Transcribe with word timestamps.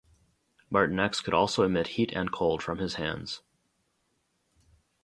Martinex 0.73 1.23
could 1.23 1.35
also 1.35 1.61
emit 1.61 1.89
heat 1.89 2.11
and 2.13 2.31
cold 2.31 2.63
from 2.63 2.79
his 2.79 2.95
hands. 2.95 3.43